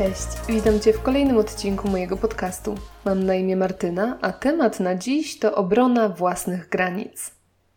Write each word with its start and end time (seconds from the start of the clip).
Cześć, 0.00 0.28
witam 0.48 0.80
Cię 0.80 0.92
w 0.92 1.02
kolejnym 1.02 1.38
odcinku 1.38 1.88
mojego 1.88 2.16
podcastu. 2.16 2.74
Mam 3.04 3.24
na 3.24 3.34
imię 3.34 3.56
Martyna, 3.56 4.18
a 4.20 4.32
temat 4.32 4.80
na 4.80 4.94
dziś 4.94 5.38
to 5.38 5.54
obrona 5.54 6.08
własnych 6.08 6.68
granic. 6.68 7.30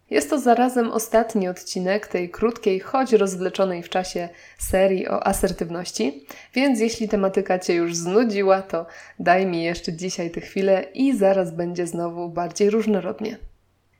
Jest 0.09 0.29
to 0.29 0.39
zarazem 0.39 0.91
ostatni 0.91 1.47
odcinek 1.47 2.07
tej 2.07 2.29
krótkiej, 2.29 2.79
choć 2.79 3.13
rozwleczonej 3.13 3.83
w 3.83 3.89
czasie 3.89 4.29
serii 4.57 5.07
o 5.07 5.27
asertywności, 5.27 6.25
więc 6.53 6.79
jeśli 6.79 7.09
tematyka 7.09 7.59
Cię 7.59 7.73
już 7.73 7.95
znudziła, 7.95 8.61
to 8.61 8.85
daj 9.19 9.45
mi 9.45 9.63
jeszcze 9.63 9.93
dzisiaj 9.93 10.31
tę 10.31 10.41
chwilę 10.41 10.85
i 10.93 11.17
zaraz 11.17 11.51
będzie 11.51 11.87
znowu 11.87 12.29
bardziej 12.29 12.69
różnorodnie. 12.69 13.37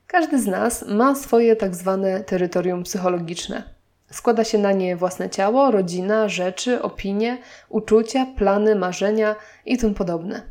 Każdy 0.08 0.42
z 0.42 0.48
nas 0.48 0.86
ma 0.88 1.16
swoje 1.16 1.56
tak 1.56 1.76
zwane 1.76 2.24
terytorium 2.24 2.84
psychologiczne. 2.84 3.73
Składa 4.14 4.44
się 4.44 4.58
na 4.58 4.72
nie 4.72 4.96
własne 4.96 5.30
ciało, 5.30 5.72
rodzina, 5.72 6.30
rzeczy, 6.30 6.82
opinie, 6.82 7.38
uczucia, 7.70 8.26
plany, 8.38 8.76
marzenia 8.76 9.36
i 9.66 9.78
tym 9.78 9.94
podobne. 9.94 10.42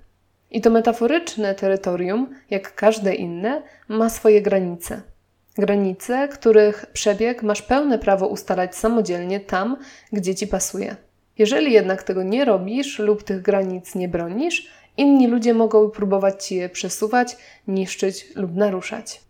I 0.51 0.61
to 0.61 0.71
metaforyczne 0.71 1.55
terytorium, 1.55 2.35
jak 2.51 2.75
każde 2.75 3.15
inne, 3.15 3.63
ma 3.89 4.11
swoje 4.11 4.43
granice. 4.43 5.03
Granice, 5.59 6.29
których 6.29 6.87
przebieg 6.93 7.43
masz 7.43 7.63
pełne 7.63 7.99
prawo 7.99 8.27
ustalać 8.27 8.77
samodzielnie 8.77 9.41
tam, 9.41 9.77
gdzie 10.13 10.35
ci 10.35 10.47
pasuje. 10.47 10.97
Jeżeli 11.39 11.73
jednak 11.73 12.03
tego 12.03 12.23
nie 12.23 12.45
robisz 12.45 12.99
lub 12.99 13.23
tych 13.23 13.43
granic 13.43 13.95
nie 13.95 14.09
bronisz, 14.09 14.71
inni 14.97 15.27
ludzie 15.27 15.55
mogą 15.55 15.91
próbować 15.91 16.47
ci 16.47 16.57
je 16.57 16.69
przesuwać, 16.69 17.37
niszczyć 17.69 18.37
lub 18.37 18.55
naruszać. 18.57 19.21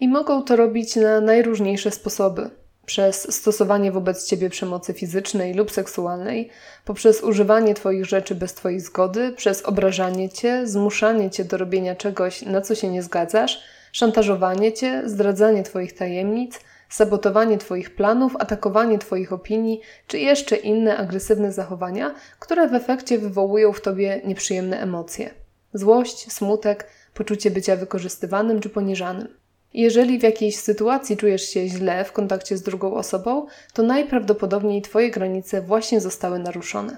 I 0.00 0.08
mogą 0.08 0.42
to 0.42 0.56
robić 0.56 0.96
na 0.96 1.20
najróżniejsze 1.20 1.90
sposoby. 1.90 2.50
Przez 2.88 3.34
stosowanie 3.34 3.92
wobec 3.92 4.26
ciebie 4.26 4.50
przemocy 4.50 4.92
fizycznej 4.94 5.54
lub 5.54 5.70
seksualnej, 5.70 6.50
poprzez 6.84 7.22
używanie 7.22 7.74
Twoich 7.74 8.04
rzeczy 8.04 8.34
bez 8.34 8.54
Twojej 8.54 8.80
zgody, 8.80 9.32
przez 9.32 9.62
obrażanie 9.62 10.28
Cię, 10.28 10.66
zmuszanie 10.66 11.30
Cię 11.30 11.44
do 11.44 11.56
robienia 11.56 11.94
czegoś, 11.94 12.42
na 12.42 12.60
co 12.60 12.74
się 12.74 12.88
nie 12.88 13.02
zgadzasz, 13.02 13.62
szantażowanie 13.92 14.72
Cię, 14.72 15.02
zdradzanie 15.04 15.62
Twoich 15.62 15.92
tajemnic, 15.92 16.60
sabotowanie 16.88 17.58
Twoich 17.58 17.94
planów, 17.94 18.36
atakowanie 18.38 18.98
Twoich 18.98 19.32
opinii, 19.32 19.80
czy 20.06 20.18
jeszcze 20.18 20.56
inne 20.56 20.96
agresywne 20.96 21.52
zachowania, 21.52 22.14
które 22.38 22.68
w 22.68 22.74
efekcie 22.74 23.18
wywołują 23.18 23.72
w 23.72 23.80
Tobie 23.80 24.20
nieprzyjemne 24.24 24.80
emocje. 24.80 25.30
Złość, 25.74 26.32
smutek, 26.32 26.86
poczucie 27.14 27.50
bycia 27.50 27.76
wykorzystywanym 27.76 28.60
czy 28.60 28.68
poniżanym. 28.68 29.37
Jeżeli 29.74 30.18
w 30.18 30.22
jakiejś 30.22 30.56
sytuacji 30.56 31.16
czujesz 31.16 31.48
się 31.48 31.68
źle 31.68 32.04
w 32.04 32.12
kontakcie 32.12 32.56
z 32.56 32.62
drugą 32.62 32.94
osobą, 32.94 33.46
to 33.72 33.82
najprawdopodobniej 33.82 34.82
Twoje 34.82 35.10
granice 35.10 35.62
właśnie 35.62 36.00
zostały 36.00 36.38
naruszone. 36.38 36.96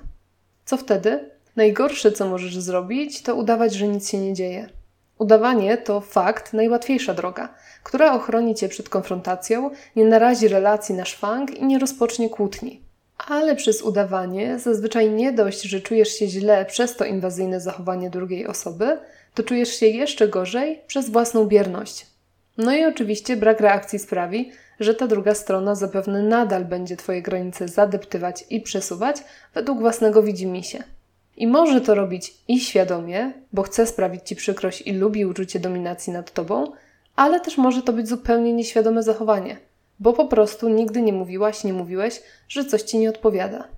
Co 0.64 0.76
wtedy? 0.76 1.30
Najgorsze, 1.56 2.12
co 2.12 2.28
możesz 2.28 2.58
zrobić, 2.58 3.22
to 3.22 3.34
udawać, 3.34 3.74
że 3.74 3.88
nic 3.88 4.10
się 4.10 4.18
nie 4.18 4.34
dzieje. 4.34 4.68
Udawanie 5.18 5.78
to 5.78 6.00
fakt 6.00 6.52
najłatwiejsza 6.52 7.14
droga, 7.14 7.54
która 7.82 8.14
ochroni 8.14 8.54
Cię 8.54 8.68
przed 8.68 8.88
konfrontacją, 8.88 9.70
nie 9.96 10.04
narazi 10.04 10.48
relacji 10.48 10.94
na 10.94 11.04
szwank 11.04 11.50
i 11.50 11.64
nie 11.64 11.78
rozpocznie 11.78 12.30
kłótni. 12.30 12.80
Ale 13.18 13.56
przez 13.56 13.82
udawanie 13.82 14.58
zazwyczaj 14.58 15.10
nie 15.10 15.32
dość, 15.32 15.62
że 15.62 15.80
czujesz 15.80 16.08
się 16.08 16.26
źle 16.26 16.64
przez 16.64 16.96
to 16.96 17.04
inwazyjne 17.04 17.60
zachowanie 17.60 18.10
drugiej 18.10 18.46
osoby, 18.46 18.98
to 19.34 19.42
czujesz 19.42 19.68
się 19.68 19.86
jeszcze 19.86 20.28
gorzej 20.28 20.80
przez 20.86 21.10
własną 21.10 21.44
bierność, 21.44 22.06
no 22.64 22.72
i 22.76 22.84
oczywiście 22.84 23.36
brak 23.36 23.60
reakcji 23.60 23.98
sprawi, 23.98 24.50
że 24.80 24.94
ta 24.94 25.06
druga 25.06 25.34
strona 25.34 25.74
zapewne 25.74 26.22
nadal 26.22 26.64
będzie 26.64 26.96
Twoje 26.96 27.22
granice 27.22 27.68
zadeptywać 27.68 28.44
i 28.50 28.60
przesuwać 28.60 29.16
według 29.54 29.80
własnego 29.80 30.22
widzimisię. 30.22 30.84
I 31.36 31.46
może 31.46 31.80
to 31.80 31.94
robić 31.94 32.34
i 32.48 32.60
świadomie, 32.60 33.32
bo 33.52 33.62
chce 33.62 33.86
sprawić 33.86 34.22
Ci 34.22 34.36
przykrość 34.36 34.82
i 34.82 34.92
lubi 34.92 35.26
uczucie 35.26 35.60
dominacji 35.60 36.12
nad 36.12 36.32
Tobą, 36.32 36.72
ale 37.16 37.40
też 37.40 37.58
może 37.58 37.82
to 37.82 37.92
być 37.92 38.08
zupełnie 38.08 38.52
nieświadome 38.52 39.02
zachowanie, 39.02 39.56
bo 40.00 40.12
po 40.12 40.26
prostu 40.26 40.68
nigdy 40.68 41.02
nie 41.02 41.12
mówiłaś, 41.12 41.64
nie 41.64 41.72
mówiłeś, 41.72 42.22
że 42.48 42.64
coś 42.64 42.82
Ci 42.82 42.98
nie 42.98 43.10
odpowiada. 43.10 43.68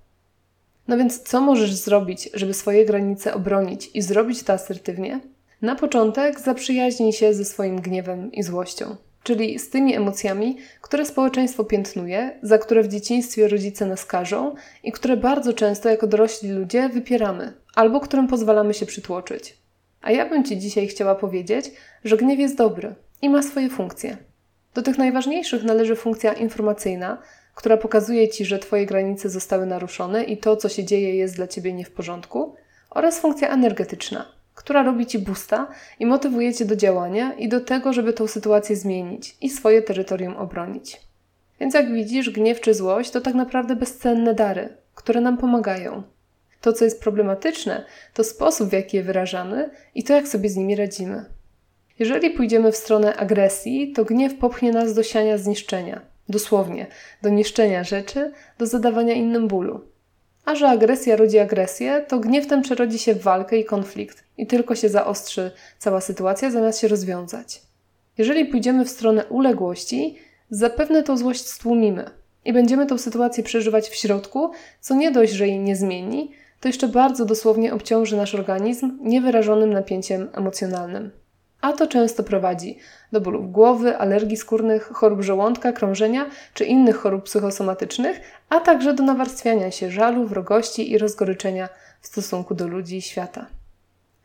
No 0.88 0.96
więc 0.96 1.22
co 1.22 1.40
możesz 1.40 1.74
zrobić, 1.74 2.30
żeby 2.34 2.54
swoje 2.54 2.86
granice 2.86 3.34
obronić 3.34 3.90
i 3.94 4.02
zrobić 4.02 4.42
to 4.42 4.52
asertywnie? 4.52 5.20
Na 5.62 5.74
początek 5.74 6.40
zaprzyjaźnij 6.40 7.12
się 7.12 7.34
ze 7.34 7.44
swoim 7.44 7.80
gniewem 7.80 8.32
i 8.32 8.42
złością, 8.42 8.96
czyli 9.22 9.58
z 9.58 9.70
tymi 9.70 9.94
emocjami, 9.94 10.56
które 10.80 11.06
społeczeństwo 11.06 11.64
piętnuje, 11.64 12.38
za 12.42 12.58
które 12.58 12.82
w 12.82 12.88
dzieciństwie 12.88 13.48
rodzice 13.48 13.86
nas 13.86 14.04
karzą 14.04 14.54
i 14.84 14.92
które 14.92 15.16
bardzo 15.16 15.52
często 15.52 15.88
jako 15.88 16.06
dorośli 16.06 16.50
ludzie 16.50 16.88
wypieramy 16.88 17.52
albo 17.74 18.00
którym 18.00 18.28
pozwalamy 18.28 18.74
się 18.74 18.86
przytłoczyć. 18.86 19.56
A 20.00 20.10
ja 20.10 20.28
bym 20.28 20.44
Ci 20.44 20.58
dzisiaj 20.58 20.88
chciała 20.88 21.14
powiedzieć, 21.14 21.70
że 22.04 22.16
gniew 22.16 22.38
jest 22.38 22.56
dobry 22.56 22.94
i 23.22 23.30
ma 23.30 23.42
swoje 23.42 23.70
funkcje. 23.70 24.16
Do 24.74 24.82
tych 24.82 24.98
najważniejszych 24.98 25.64
należy 25.64 25.96
funkcja 25.96 26.32
informacyjna, 26.32 27.18
która 27.54 27.76
pokazuje 27.76 28.28
Ci, 28.28 28.44
że 28.44 28.58
Twoje 28.58 28.86
granice 28.86 29.30
zostały 29.30 29.66
naruszone 29.66 30.24
i 30.24 30.36
to, 30.36 30.56
co 30.56 30.68
się 30.68 30.84
dzieje, 30.84 31.16
jest 31.16 31.36
dla 31.36 31.46
Ciebie 31.46 31.72
nie 31.72 31.84
w 31.84 31.90
porządku, 31.90 32.54
oraz 32.90 33.20
funkcja 33.20 33.48
energetyczna– 33.48 34.26
która 34.54 34.82
robi 34.82 35.06
ci 35.06 35.18
busta 35.18 35.68
i 36.00 36.06
motywuje 36.06 36.54
cię 36.54 36.64
do 36.64 36.76
działania 36.76 37.34
i 37.34 37.48
do 37.48 37.60
tego, 37.60 37.92
żeby 37.92 38.12
tą 38.12 38.26
sytuację 38.26 38.76
zmienić 38.76 39.36
i 39.40 39.50
swoje 39.50 39.82
terytorium 39.82 40.36
obronić. 40.36 41.00
Więc 41.60 41.74
jak 41.74 41.92
widzisz, 41.92 42.30
gniew 42.30 42.60
czy 42.60 42.74
złość 42.74 43.10
to 43.10 43.20
tak 43.20 43.34
naprawdę 43.34 43.76
bezcenne 43.76 44.34
dary, 44.34 44.68
które 44.94 45.20
nam 45.20 45.38
pomagają. 45.38 46.02
To, 46.60 46.72
co 46.72 46.84
jest 46.84 47.02
problematyczne, 47.02 47.84
to 48.14 48.24
sposób, 48.24 48.68
w 48.68 48.72
jaki 48.72 48.96
je 48.96 49.02
wyrażamy 49.02 49.70
i 49.94 50.04
to, 50.04 50.12
jak 50.12 50.28
sobie 50.28 50.48
z 50.48 50.56
nimi 50.56 50.76
radzimy. 50.76 51.24
Jeżeli 51.98 52.30
pójdziemy 52.30 52.72
w 52.72 52.76
stronę 52.76 53.16
agresji, 53.16 53.92
to 53.92 54.04
gniew 54.04 54.34
popchnie 54.38 54.72
nas 54.72 54.94
do 54.94 55.02
siania 55.02 55.38
zniszczenia, 55.38 56.00
dosłownie, 56.28 56.86
do 57.22 57.28
niszczenia 57.28 57.84
rzeczy, 57.84 58.32
do 58.58 58.66
zadawania 58.66 59.14
innym 59.14 59.48
bólu. 59.48 59.91
A 60.44 60.54
że 60.54 60.68
agresja 60.68 61.16
rodzi 61.16 61.38
agresję, 61.38 62.04
to 62.08 62.18
gniew 62.18 62.46
ten 62.46 62.62
przerodzi 62.62 62.98
się 62.98 63.14
w 63.14 63.22
walkę 63.22 63.58
i 63.58 63.64
konflikt 63.64 64.24
i 64.38 64.46
tylko 64.46 64.74
się 64.74 64.88
zaostrzy 64.88 65.50
cała 65.78 66.00
sytuacja, 66.00 66.50
zamiast 66.50 66.80
się 66.80 66.88
rozwiązać. 66.88 67.62
Jeżeli 68.18 68.44
pójdziemy 68.44 68.84
w 68.84 68.90
stronę 68.90 69.24
uległości, 69.24 70.18
zapewne 70.50 71.02
tą 71.02 71.16
złość 71.16 71.46
stłumimy 71.46 72.10
i 72.44 72.52
będziemy 72.52 72.86
tą 72.86 72.98
sytuację 72.98 73.44
przeżywać 73.44 73.88
w 73.88 73.94
środku, 73.94 74.50
co 74.80 74.94
nie 74.94 75.10
dość, 75.10 75.32
że 75.32 75.48
jej 75.48 75.58
nie 75.58 75.76
zmieni, 75.76 76.32
to 76.60 76.68
jeszcze 76.68 76.88
bardzo 76.88 77.24
dosłownie 77.24 77.74
obciąży 77.74 78.16
nasz 78.16 78.34
organizm 78.34 78.98
niewyrażonym 79.00 79.72
napięciem 79.72 80.28
emocjonalnym. 80.32 81.21
A 81.62 81.72
to 81.72 81.86
często 81.86 82.22
prowadzi 82.22 82.78
do 83.12 83.20
bólów 83.20 83.52
głowy, 83.52 83.98
alergii 83.98 84.36
skórnych, 84.36 84.82
chorób 84.82 85.22
żołądka, 85.22 85.72
krążenia 85.72 86.26
czy 86.54 86.64
innych 86.64 86.96
chorób 86.96 87.24
psychosomatycznych, 87.24 88.20
a 88.48 88.60
także 88.60 88.94
do 88.94 89.02
nawarstwiania 89.02 89.70
się 89.70 89.90
żalu, 89.90 90.26
wrogości 90.26 90.92
i 90.92 90.98
rozgoryczenia 90.98 91.68
w 92.00 92.06
stosunku 92.06 92.54
do 92.54 92.68
ludzi 92.68 92.96
i 92.96 93.02
świata. 93.02 93.46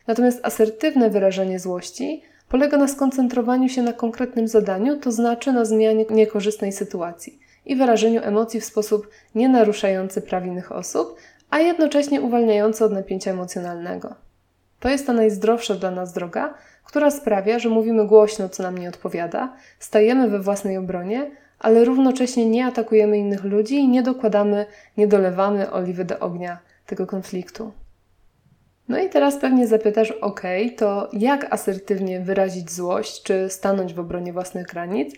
Natomiast 0.07 0.45
asertywne 0.45 1.09
wyrażanie 1.09 1.59
złości 1.59 2.23
polega 2.49 2.77
na 2.77 2.87
skoncentrowaniu 2.87 3.69
się 3.69 3.81
na 3.81 3.93
konkretnym 3.93 4.47
zadaniu, 4.47 4.99
to 4.99 5.11
znaczy 5.11 5.53
na 5.53 5.65
zmianie 5.65 6.05
niekorzystnej 6.09 6.71
sytuacji 6.71 7.39
i 7.65 7.75
wyrażeniu 7.75 8.21
emocji 8.23 8.61
w 8.61 8.65
sposób 8.65 9.09
nie 9.35 9.49
naruszający 9.49 10.21
praw 10.21 10.45
innych 10.45 10.71
osób, 10.71 11.15
a 11.49 11.59
jednocześnie 11.59 12.21
uwalniający 12.21 12.85
od 12.85 12.91
napięcia 12.91 13.31
emocjonalnego. 13.31 14.15
To 14.79 14.89
jest 14.89 15.07
ta 15.07 15.13
najzdrowsza 15.13 15.75
dla 15.75 15.91
nas 15.91 16.13
droga, 16.13 16.53
która 16.87 17.11
sprawia, 17.11 17.59
że 17.59 17.69
mówimy 17.69 18.07
głośno, 18.07 18.49
co 18.49 18.63
nam 18.63 18.77
nie 18.77 18.89
odpowiada, 18.89 19.53
stajemy 19.79 20.29
we 20.29 20.39
własnej 20.39 20.77
obronie, 20.77 21.31
ale 21.59 21.85
równocześnie 21.85 22.49
nie 22.49 22.65
atakujemy 22.65 23.17
innych 23.17 23.43
ludzi 23.43 23.75
i 23.75 23.87
nie 23.87 24.03
dokładamy, 24.03 24.65
nie 24.97 25.07
dolewamy 25.07 25.71
oliwy 25.71 26.05
do 26.05 26.19
ognia 26.19 26.59
tego 26.85 27.07
konfliktu. 27.07 27.71
No 28.87 28.99
i 28.99 29.09
teraz 29.09 29.37
pewnie 29.37 29.67
zapytasz, 29.67 30.11
ok, 30.11 30.41
to 30.77 31.09
jak 31.13 31.53
asertywnie 31.53 32.19
wyrazić 32.19 32.71
złość, 32.71 33.23
czy 33.23 33.49
stanąć 33.49 33.93
w 33.93 33.99
obronie 33.99 34.33
własnych 34.33 34.67
granic? 34.67 35.15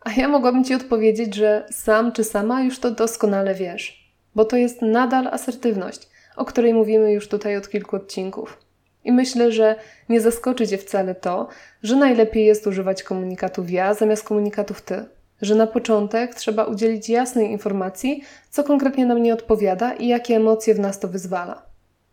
A 0.00 0.12
ja 0.12 0.28
mogłabym 0.28 0.64
Ci 0.64 0.74
odpowiedzieć, 0.74 1.34
że 1.34 1.66
sam 1.70 2.12
czy 2.12 2.24
sama 2.24 2.62
już 2.62 2.78
to 2.78 2.90
doskonale 2.90 3.54
wiesz, 3.54 4.14
bo 4.34 4.44
to 4.44 4.56
jest 4.56 4.82
nadal 4.82 5.28
asertywność, 5.28 6.08
o 6.36 6.44
której 6.44 6.74
mówimy 6.74 7.12
już 7.12 7.28
tutaj 7.28 7.56
od 7.56 7.68
kilku 7.68 7.96
odcinków. 7.96 8.61
I 9.04 9.12
myślę, 9.12 9.52
że 9.52 9.76
nie 10.08 10.20
zaskoczy 10.20 10.68
Cię 10.68 10.78
wcale 10.78 11.14
to, 11.14 11.48
że 11.82 11.96
najlepiej 11.96 12.46
jest 12.46 12.66
używać 12.66 13.02
komunikatów 13.02 13.70
ja 13.70 13.94
zamiast 13.94 14.24
komunikatów 14.24 14.82
ty. 14.82 15.04
Że 15.42 15.54
na 15.54 15.66
początek 15.66 16.34
trzeba 16.34 16.64
udzielić 16.64 17.08
jasnej 17.08 17.50
informacji, 17.50 18.22
co 18.50 18.64
konkretnie 18.64 19.06
nam 19.06 19.22
nie 19.22 19.34
odpowiada 19.34 19.92
i 19.92 20.08
jakie 20.08 20.36
emocje 20.36 20.74
w 20.74 20.80
nas 20.80 21.00
to 21.00 21.08
wyzwala. 21.08 21.62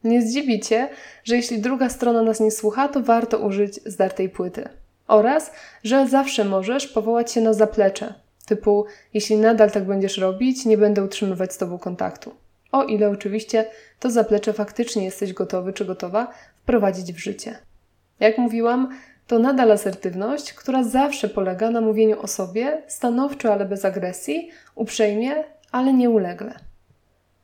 Nie 0.04 0.22
zdziwi 0.22 0.60
Cię, 0.60 0.90
że 1.24 1.36
jeśli 1.36 1.60
druga 1.60 1.90
strona 1.90 2.22
nas 2.22 2.40
nie 2.40 2.52
słucha, 2.52 2.88
to 2.88 3.02
warto 3.02 3.38
użyć 3.38 3.80
zdartej 3.86 4.30
płyty. 4.30 4.70
Oraz, 5.08 5.52
że 5.84 6.08
zawsze 6.08 6.46
możesz 6.46 6.88
powołać 6.88 7.32
się 7.32 7.42
na 7.42 7.54
zaplecze, 7.54 8.14
typu 8.46 8.86
jeśli 9.14 9.36
nadal 9.36 9.72
tak 9.72 9.84
będziesz 9.86 10.18
robić, 10.18 10.66
nie 10.66 10.78
będę 10.78 11.04
utrzymywać 11.04 11.54
z 11.54 11.58
Tobą 11.58 11.78
kontaktu. 11.78 12.32
O 12.71 12.83
ile 12.83 13.10
oczywiście 13.10 13.66
to 14.00 14.12
zaplecze 14.12 14.54
faktycznie 14.54 15.06
jesteś 15.06 15.33
gotowy 15.33 15.74
czy 15.74 15.86
gotowa 15.86 16.33
wprowadzić 16.62 17.13
w 17.13 17.19
życie. 17.19 17.56
Jak 18.19 18.38
mówiłam, 18.38 18.89
to 19.27 19.39
nadal 19.39 19.71
asertywność, 19.71 20.54
która 20.54 20.83
zawsze 20.83 21.30
polega 21.30 21.71
na 21.71 21.81
mówieniu 21.81 22.21
o 22.21 22.27
sobie 22.27 22.83
stanowczo, 22.88 23.54
ale 23.54 23.66
bez 23.66 23.86
agresji, 23.86 24.50
uprzejmie, 24.75 25.44
ale 25.71 25.94
nieulegle. 25.94 26.54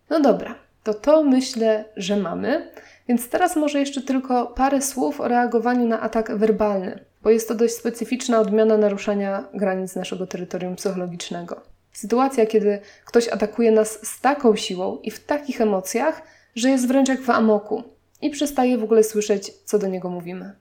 No 0.10 0.20
dobra, 0.20 0.56
to 0.84 0.94
to 0.94 1.24
myślę, 1.24 1.86
że 1.98 2.18
mamy, 2.18 2.72
więc 3.08 3.30
teraz 3.30 3.56
może 3.56 3.80
jeszcze 3.80 4.02
tylko 4.02 4.48
parę 4.48 4.82
słów 4.82 5.22
o 5.22 5.28
reagowaniu 5.28 5.88
na 5.88 6.02
atak 6.02 6.38
werbalny, 6.38 7.00
bo 7.24 7.30
jest 7.30 7.48
to 7.48 7.56
dość 7.56 7.74
specyficzna 7.74 8.40
odmiana 8.40 8.78
naruszania 8.78 9.44
granic 9.54 9.96
naszego 9.96 10.28
terytorium 10.28 10.76
psychologicznego. 10.76 11.75
Sytuacja, 11.96 12.46
kiedy 12.46 12.80
ktoś 13.06 13.28
atakuje 13.28 13.72
nas 13.72 14.08
z 14.08 14.22
taką 14.22 14.56
siłą 14.56 14.98
i 15.04 15.12
w 15.12 15.26
takich 15.26 15.62
emocjach, 15.62 16.22
że 16.56 16.70
jest 16.70 16.88
wręcz 16.88 17.10
jak 17.10 17.22
w 17.22 17.30
amoku 17.30 17.84
i 18.22 18.30
przestaje 18.30 18.78
w 18.78 18.84
ogóle 18.84 19.04
słyszeć, 19.04 19.52
co 19.66 19.80
do 19.80 19.88
niego 19.88 20.10
mówimy. 20.10 20.56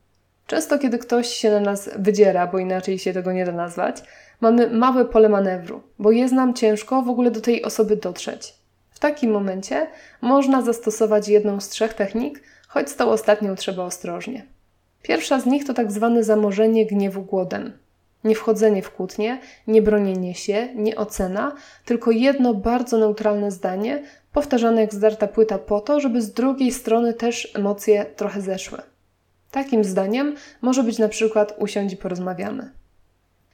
Często, 0.46 0.78
kiedy 0.78 0.98
ktoś 0.98 1.28
się 1.28 1.50
na 1.50 1.60
nas 1.60 1.90
wydziera, 1.98 2.46
bo 2.46 2.58
inaczej 2.58 2.98
się 2.98 3.12
tego 3.12 3.32
nie 3.32 3.44
da 3.44 3.52
nazwać, 3.52 4.02
mamy 4.40 4.70
małe 4.70 5.04
pole 5.04 5.28
manewru, 5.28 5.82
bo 5.98 6.10
jest 6.10 6.34
nam 6.34 6.54
ciężko 6.54 7.02
w 7.02 7.08
ogóle 7.08 7.30
do 7.30 7.40
tej 7.40 7.64
osoby 7.64 7.96
dotrzeć. 7.96 8.54
W 8.90 8.98
takim 8.98 9.30
momencie 9.30 9.86
można 10.20 10.62
zastosować 10.62 11.28
jedną 11.28 11.60
z 11.60 11.68
trzech 11.68 11.94
technik, 11.94 12.42
choć 12.68 12.90
z 12.90 12.96
tą 12.96 13.10
ostatnią 13.10 13.54
trzeba 13.54 13.84
ostrożnie. 13.84 14.46
Pierwsza 15.02 15.40
z 15.40 15.46
nich 15.46 15.64
to 15.64 15.74
tak 15.74 15.92
zwane 15.92 16.24
zamorzenie 16.24 16.86
gniewu 16.86 17.22
głodem. 17.22 17.83
Nie 18.24 18.34
wchodzenie 18.34 18.82
w 18.82 18.90
kłótnię, 18.90 19.38
nie 19.66 19.82
bronienie 19.82 20.34
się, 20.34 20.68
nie 20.74 20.96
ocena, 20.96 21.52
tylko 21.84 22.10
jedno 22.10 22.54
bardzo 22.54 22.98
neutralne 22.98 23.50
zdanie, 23.50 24.02
powtarzane 24.32 24.80
jak 24.80 24.94
zdarta 24.94 25.26
płyta 25.28 25.58
po 25.58 25.80
to, 25.80 26.00
żeby 26.00 26.22
z 26.22 26.32
drugiej 26.32 26.72
strony 26.72 27.14
też 27.14 27.52
emocje 27.54 28.04
trochę 28.04 28.40
zeszły. 28.40 28.78
Takim 29.50 29.84
zdaniem 29.84 30.34
może 30.62 30.82
być 30.82 30.98
na 30.98 31.08
przykład 31.08 31.54
usiądź 31.58 31.92
i 31.92 31.96
porozmawiamy. 31.96 32.70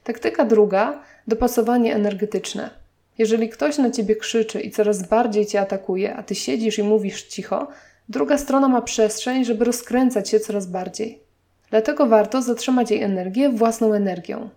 Taktyka 0.03 0.45
druga 0.45 1.03
dopasowanie 1.27 1.95
energetyczne. 1.95 2.69
Jeżeli 3.17 3.49
ktoś 3.49 3.77
na 3.77 3.91
ciebie 3.91 4.15
krzyczy 4.15 4.61
i 4.61 4.71
coraz 4.71 5.07
bardziej 5.07 5.45
cię 5.45 5.61
atakuje, 5.61 6.15
a 6.15 6.23
ty 6.23 6.35
siedzisz 6.35 6.79
i 6.79 6.83
mówisz 6.83 7.23
cicho, 7.23 7.67
druga 8.09 8.37
strona 8.37 8.67
ma 8.67 8.81
przestrzeń, 8.81 9.45
żeby 9.45 9.65
rozkręcać 9.65 10.29
się 10.29 10.39
coraz 10.39 10.67
bardziej. 10.67 11.19
Dlatego 11.69 12.07
warto 12.07 12.41
zatrzymać 12.41 12.91
jej 12.91 13.03
energię 13.03 13.49
własną 13.49 13.93
energią. 13.93 14.49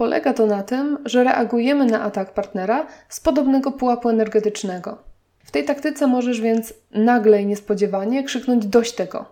Polega 0.00 0.34
to 0.34 0.46
na 0.46 0.62
tym, 0.62 0.98
że 1.04 1.24
reagujemy 1.24 1.86
na 1.86 2.02
atak 2.02 2.34
partnera 2.34 2.86
z 3.08 3.20
podobnego 3.20 3.72
pułapu 3.72 4.08
energetycznego. 4.08 4.98
W 5.44 5.50
tej 5.50 5.64
taktyce 5.64 6.06
możesz 6.06 6.40
więc 6.40 6.74
nagle 6.90 7.42
i 7.42 7.46
niespodziewanie 7.46 8.24
krzyknąć 8.24 8.66
dość 8.66 8.92
tego. 8.92 9.24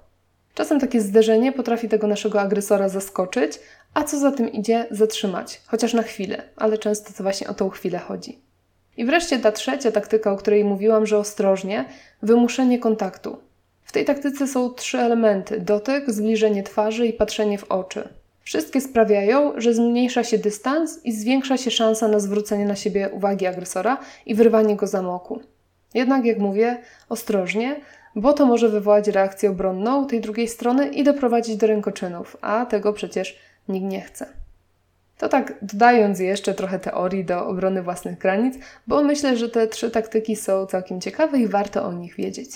Czasem 0.55 0.81
takie 0.81 1.01
zderzenie 1.01 1.53
potrafi 1.53 1.89
tego 1.89 2.07
naszego 2.07 2.41
agresora 2.41 2.89
zaskoczyć, 2.89 3.61
a 3.95 4.05
co 4.05 4.19
za 4.19 4.33
tym 4.33 4.53
idzie, 4.53 4.87
zatrzymać, 4.91 5.63
chociaż 5.67 5.95
na 5.95 6.03
chwilę, 6.03 6.43
ale 6.57 6.79
często 6.79 7.13
to 7.13 7.23
właśnie 7.23 7.49
o 7.49 7.55
tą 7.55 7.71
chwilę 7.71 7.99
chodzi. 7.99 8.39
I 8.97 9.05
wreszcie 9.05 9.39
ta 9.39 9.53
trzecia 9.53 9.93
taktyka, 9.93 10.33
o 10.33 10.37
której 10.37 10.65
mówiłam, 10.65 11.07
że 11.07 11.19
ostrożnie, 11.19 11.85
wymuszenie 12.23 12.79
kontaktu. 12.79 13.39
W 13.85 13.93
tej 13.93 14.05
taktyce 14.05 14.47
są 14.47 14.71
trzy 14.71 14.99
elementy: 14.99 15.61
dotyk, 15.61 16.11
zbliżenie 16.11 16.63
twarzy 16.63 17.07
i 17.07 17.13
patrzenie 17.13 17.59
w 17.59 17.65
oczy. 17.65 18.18
Wszystkie 18.49 18.81
sprawiają, 18.81 19.53
że 19.57 19.75
zmniejsza 19.75 20.25
się 20.25 20.39
dystans 20.39 21.01
i 21.05 21.13
zwiększa 21.13 21.57
się 21.57 21.71
szansa 21.71 22.09
na 22.09 22.21
zwrócenie 22.21 22.67
na 22.67 22.77
siebie 22.77 23.11
uwagi 23.13 23.47
agresora 23.47 23.99
i 24.27 24.35
wyrwanie 24.35 24.77
go 24.77 24.87
z 24.87 24.95
amoku. 24.95 25.41
Jednak, 25.95 26.25
jak 26.25 26.39
mówię, 26.39 26.79
ostrożnie, 27.09 27.81
bo 28.15 28.33
to 28.33 28.47
może 28.47 28.69
wywołać 28.69 29.09
reakcję 29.09 29.51
obronną 29.51 30.07
tej 30.07 30.21
drugiej 30.21 30.49
strony 30.49 30.89
i 30.89 31.05
doprowadzić 31.05 31.57
do 31.57 31.67
rękoczynów, 31.67 32.37
a 32.41 32.67
tego 32.67 32.93
przecież 32.93 33.39
nikt 33.69 33.87
nie 33.87 34.01
chce. 34.01 34.27
To 35.19 35.29
tak 35.29 35.55
dodając 35.63 36.21
jeszcze 36.21 36.55
trochę 36.55 36.79
teorii 36.79 37.25
do 37.25 37.47
obrony 37.47 37.83
własnych 37.83 38.19
granic, 38.19 38.55
bo 38.87 39.03
myślę, 39.03 39.37
że 39.37 39.49
te 39.49 39.67
trzy 39.67 39.91
taktyki 39.91 40.37
są 40.37 40.67
całkiem 40.67 41.01
ciekawe 41.01 41.39
i 41.39 41.49
warto 41.49 41.85
o 41.85 41.93
nich 41.93 42.17
wiedzieć. 42.17 42.51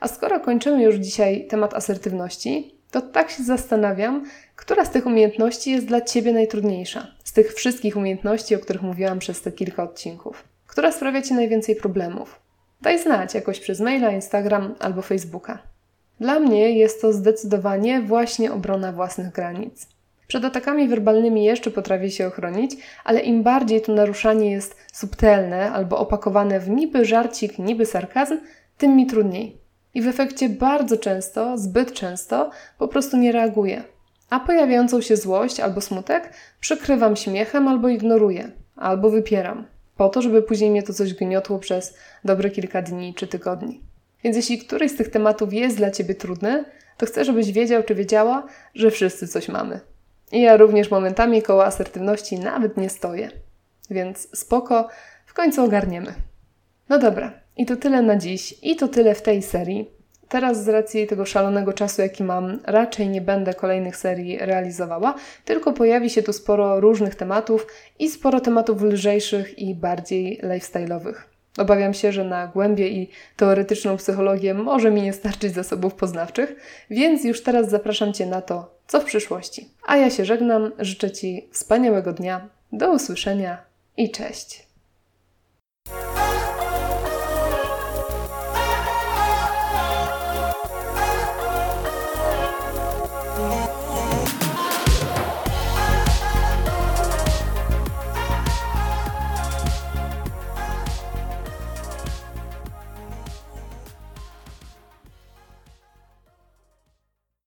A 0.00 0.08
skoro 0.08 0.40
kończymy 0.40 0.82
już 0.82 0.94
dzisiaj 0.94 1.46
temat 1.46 1.74
asertywności, 1.74 2.77
to 2.90 3.02
tak 3.02 3.30
się 3.30 3.42
zastanawiam, 3.42 4.24
która 4.56 4.84
z 4.84 4.90
tych 4.90 5.06
umiejętności 5.06 5.70
jest 5.70 5.86
dla 5.86 6.00
Ciebie 6.00 6.32
najtrudniejsza? 6.32 7.06
Z 7.24 7.32
tych 7.32 7.54
wszystkich 7.54 7.96
umiejętności, 7.96 8.54
o 8.54 8.58
których 8.58 8.82
mówiłam 8.82 9.18
przez 9.18 9.42
te 9.42 9.52
kilka 9.52 9.82
odcinków. 9.82 10.44
Która 10.66 10.92
sprawia 10.92 11.22
Ci 11.22 11.34
najwięcej 11.34 11.76
problemów? 11.76 12.40
Daj 12.80 13.02
znać 13.02 13.34
jakoś 13.34 13.60
przez 13.60 13.80
maila, 13.80 14.10
Instagram 14.10 14.74
albo 14.78 15.02
Facebooka. 15.02 15.58
Dla 16.20 16.40
mnie 16.40 16.78
jest 16.78 17.00
to 17.00 17.12
zdecydowanie 17.12 18.02
właśnie 18.02 18.52
obrona 18.52 18.92
własnych 18.92 19.32
granic. 19.32 19.86
Przed 20.26 20.44
atakami 20.44 20.88
werbalnymi 20.88 21.44
jeszcze 21.44 21.70
potrafię 21.70 22.10
się 22.10 22.26
ochronić, 22.26 22.76
ale 23.04 23.20
im 23.20 23.42
bardziej 23.42 23.80
to 23.80 23.92
naruszanie 23.92 24.50
jest 24.50 24.76
subtelne 24.92 25.72
albo 25.72 25.98
opakowane 25.98 26.60
w 26.60 26.68
niby 26.68 27.04
żarcik, 27.04 27.58
niby 27.58 27.86
sarkazm, 27.86 28.38
tym 28.78 28.96
mi 28.96 29.06
trudniej. 29.06 29.56
I 29.94 30.02
w 30.02 30.08
efekcie 30.08 30.48
bardzo 30.48 30.96
często, 30.96 31.58
zbyt 31.58 31.92
często, 31.92 32.50
po 32.78 32.88
prostu 32.88 33.16
nie 33.16 33.32
reaguję. 33.32 33.82
A 34.30 34.40
pojawiającą 34.40 35.00
się 35.00 35.16
złość 35.16 35.60
albo 35.60 35.80
smutek 35.80 36.32
przykrywam 36.60 37.16
śmiechem 37.16 37.68
albo 37.68 37.88
ignoruję, 37.88 38.50
albo 38.76 39.10
wypieram, 39.10 39.66
po 39.96 40.08
to, 40.08 40.22
żeby 40.22 40.42
później 40.42 40.70
mnie 40.70 40.82
to 40.82 40.92
coś 40.92 41.14
gniotło 41.14 41.58
przez 41.58 41.94
dobre 42.24 42.50
kilka 42.50 42.82
dni 42.82 43.14
czy 43.14 43.26
tygodni. 43.26 43.80
Więc 44.24 44.36
jeśli 44.36 44.58
któryś 44.58 44.92
z 44.92 44.96
tych 44.96 45.10
tematów 45.10 45.52
jest 45.52 45.76
dla 45.76 45.90
Ciebie 45.90 46.14
trudny, 46.14 46.64
to 46.96 47.06
chcę, 47.06 47.24
żebyś 47.24 47.52
wiedział 47.52 47.82
czy 47.82 47.94
wiedziała, 47.94 48.46
że 48.74 48.90
wszyscy 48.90 49.28
coś 49.28 49.48
mamy. 49.48 49.80
I 50.32 50.40
ja 50.40 50.56
również 50.56 50.90
momentami 50.90 51.42
koło 51.42 51.64
asertywności 51.64 52.38
nawet 52.38 52.76
nie 52.76 52.88
stoję. 52.88 53.30
Więc 53.90 54.38
spoko, 54.38 54.88
w 55.26 55.34
końcu 55.34 55.64
ogarniemy. 55.64 56.14
No 56.88 56.98
dobra, 56.98 57.32
i 57.58 57.66
to 57.66 57.76
tyle 57.76 58.02
na 58.02 58.16
dziś, 58.16 58.54
i 58.62 58.76
to 58.76 58.88
tyle 58.88 59.14
w 59.14 59.22
tej 59.22 59.42
serii. 59.42 59.90
Teraz 60.28 60.64
z 60.64 60.68
racji 60.68 61.06
tego 61.06 61.26
szalonego 61.26 61.72
czasu, 61.72 62.02
jaki 62.02 62.24
mam, 62.24 62.58
raczej 62.64 63.08
nie 63.08 63.20
będę 63.20 63.54
kolejnych 63.54 63.96
serii 63.96 64.38
realizowała, 64.38 65.14
tylko 65.44 65.72
pojawi 65.72 66.10
się 66.10 66.22
tu 66.22 66.32
sporo 66.32 66.80
różnych 66.80 67.14
tematów 67.14 67.66
i 67.98 68.08
sporo 68.08 68.40
tematów 68.40 68.82
lżejszych 68.82 69.58
i 69.58 69.74
bardziej 69.74 70.40
lifestyle'owych. 70.42 71.14
Obawiam 71.58 71.94
się, 71.94 72.12
że 72.12 72.24
na 72.24 72.46
głębie 72.46 72.88
i 72.88 73.10
teoretyczną 73.36 73.96
psychologię 73.96 74.54
może 74.54 74.90
mi 74.90 75.02
nie 75.02 75.12
starczyć 75.12 75.54
zasobów 75.54 75.94
poznawczych, 75.94 76.56
więc 76.90 77.24
już 77.24 77.42
teraz 77.42 77.70
zapraszam 77.70 78.12
Cię 78.12 78.26
na 78.26 78.42
to, 78.42 78.74
co 78.86 79.00
w 79.00 79.04
przyszłości. 79.04 79.68
A 79.86 79.96
ja 79.96 80.10
się 80.10 80.24
żegnam, 80.24 80.72
życzę 80.78 81.10
Ci 81.10 81.48
wspaniałego 81.52 82.12
dnia, 82.12 82.48
do 82.72 82.92
usłyszenia 82.92 83.58
i 83.96 84.10
cześć. 84.10 84.67